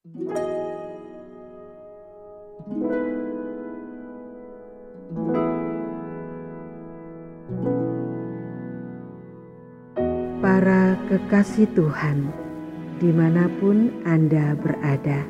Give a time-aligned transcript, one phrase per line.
[0.00, 0.16] Para
[11.04, 12.32] kekasih Tuhan,
[12.96, 15.28] di mana pun Anda berada,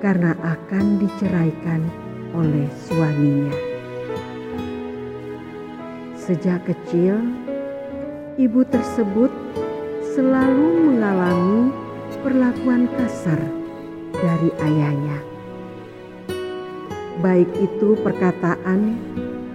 [0.00, 1.84] karena akan diceraikan
[2.32, 3.52] oleh suaminya.
[6.16, 7.20] Sejak kecil,
[8.40, 9.28] ibu tersebut
[10.16, 11.68] selalu mengalami
[12.24, 13.44] perlakuan kasar
[14.16, 15.20] dari ayahnya,
[17.20, 18.96] baik itu perkataan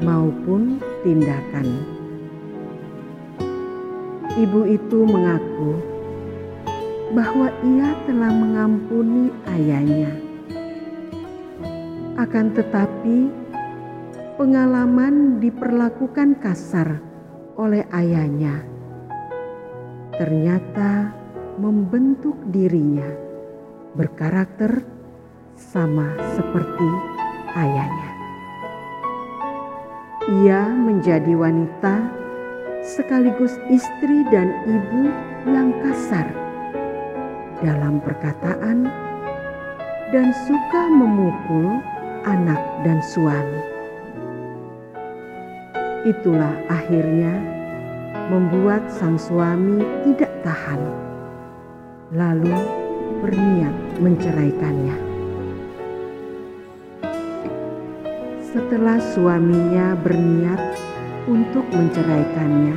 [0.00, 1.68] maupun tindakan.
[4.40, 5.91] Ibu itu mengaku
[7.12, 10.12] bahwa ia telah mengampuni ayahnya.
[12.16, 13.28] Akan tetapi,
[14.40, 17.04] pengalaman diperlakukan kasar
[17.60, 18.64] oleh ayahnya.
[20.16, 21.12] Ternyata
[21.60, 23.08] membentuk dirinya
[23.92, 24.80] berkarakter
[25.52, 26.88] sama seperti
[27.52, 28.10] ayahnya.
[30.32, 32.08] Ia menjadi wanita
[32.80, 35.12] sekaligus istri dan ibu
[35.44, 36.41] yang kasar
[37.62, 38.90] dalam perkataan
[40.10, 41.78] dan suka memukul
[42.26, 43.62] anak dan suami.
[46.02, 47.30] Itulah akhirnya
[48.26, 50.82] membuat sang suami tidak tahan,
[52.10, 52.58] lalu
[53.22, 54.98] berniat menceraikannya.
[58.42, 60.60] Setelah suaminya berniat
[61.30, 62.76] untuk menceraikannya,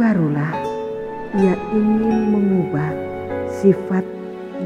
[0.00, 0.59] barulah
[1.38, 2.90] ia ingin mengubah
[3.62, 4.02] sifat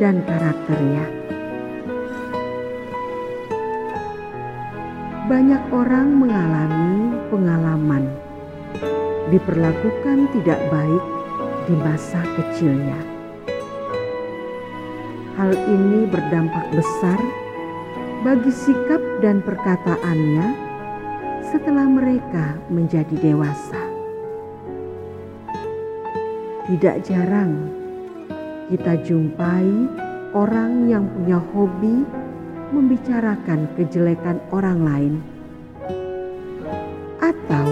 [0.01, 1.25] dan karakternya
[5.25, 8.05] Banyak orang mengalami pengalaman
[9.33, 11.05] diperlakukan tidak baik
[11.65, 13.01] di masa kecilnya.
[15.41, 17.17] Hal ini berdampak besar
[18.21, 20.47] bagi sikap dan perkataannya
[21.49, 23.84] setelah mereka menjadi dewasa.
[26.65, 27.69] Tidak jarang
[28.73, 29.69] kita jumpai
[30.33, 32.09] orang yang punya hobi
[32.73, 35.15] membicarakan kejelekan orang lain,
[37.21, 37.69] atau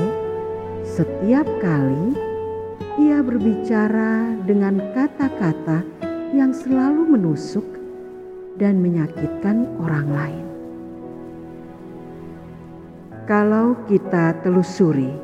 [0.84, 2.12] setiap kali
[3.00, 5.80] ia berbicara dengan kata-kata
[6.36, 7.64] yang selalu menusuk
[8.60, 10.46] dan menyakitkan orang lain.
[13.24, 15.16] Kalau kita telusuri,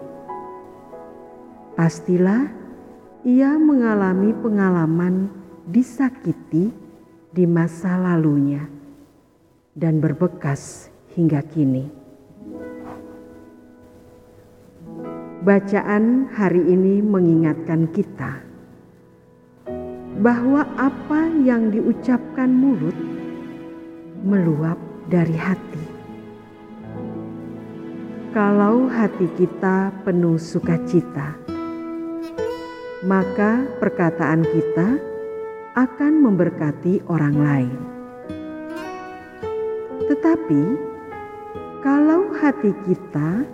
[1.77, 2.49] pastilah
[3.29, 5.29] ia mengalami pengalaman
[5.69, 6.73] disakiti
[7.29, 8.65] di masa lalunya
[9.77, 11.93] dan berbekas hingga kini.
[15.45, 18.41] Bacaan hari ini mengingatkan kita
[20.25, 22.97] bahwa apa yang diucapkan mulut
[24.25, 24.81] meluap
[25.13, 25.85] dari hati.
[28.33, 31.48] Kalau hati kita penuh sukacita,
[33.07, 34.99] maka perkataan kita
[35.79, 37.79] akan memberkati orang lain.
[40.11, 40.63] Tetapi
[41.79, 43.47] kalau hati kita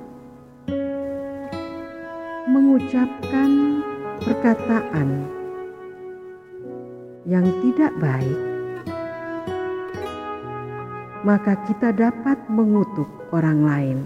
[2.48, 3.84] mengucapkan
[4.24, 5.28] perkataan
[7.28, 8.40] yang tidak baik,
[11.20, 13.98] maka kita dapat mengutuk orang lain.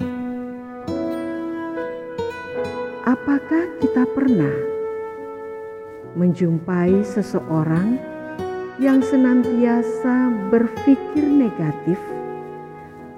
[3.07, 4.68] Apakah kita pernah
[6.17, 7.99] menjumpai seseorang
[8.79, 11.99] yang senantiasa berpikir negatif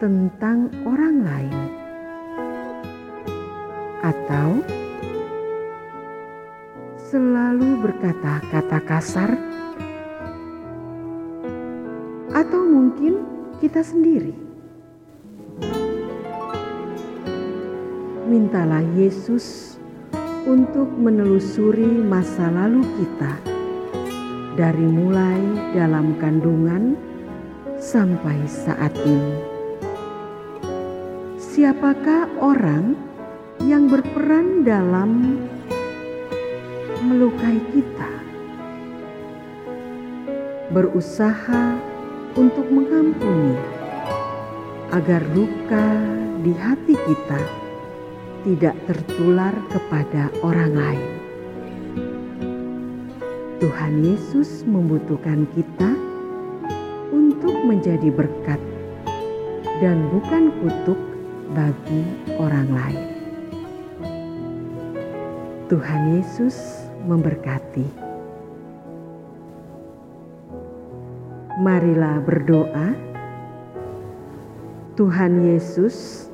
[0.00, 1.58] tentang orang lain,
[4.00, 4.64] atau
[6.96, 9.30] selalu berkata-kata kasar,
[12.32, 13.20] atau mungkin
[13.60, 14.32] kita sendiri.
[18.30, 19.76] Mintalah Yesus
[20.48, 23.34] untuk menelusuri masa lalu kita
[24.56, 25.40] dari mulai
[25.76, 26.96] dalam kandungan
[27.76, 29.36] sampai saat ini.
[31.36, 32.96] Siapakah orang
[33.64, 35.40] yang berperan dalam
[37.04, 38.12] melukai kita?
[40.72, 41.76] Berusaha
[42.38, 43.58] untuk mengampuni
[44.94, 45.88] agar luka
[46.40, 47.59] di hati kita
[48.46, 51.10] tidak tertular kepada orang lain.
[53.60, 55.92] Tuhan Yesus membutuhkan kita
[57.12, 58.56] untuk menjadi berkat
[59.84, 60.96] dan bukan kutuk
[61.52, 62.02] bagi
[62.40, 63.04] orang lain.
[65.68, 67.84] Tuhan Yesus memberkati.
[71.60, 72.96] Marilah berdoa.
[74.96, 76.29] Tuhan Yesus,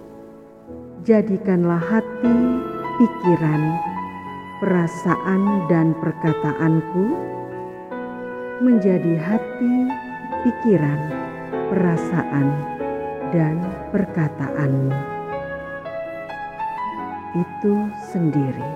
[1.06, 2.34] jadikanlah hati,
[2.98, 3.62] pikiran,
[4.58, 7.04] perasaan dan perkataanku
[8.58, 9.86] menjadi hati,
[10.42, 11.00] pikiran,
[11.70, 12.48] perasaan,
[13.30, 13.62] dan
[13.94, 14.90] perkataanmu.
[17.38, 17.74] Itu
[18.10, 18.70] sendiri.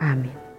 [0.00, 0.49] Amin.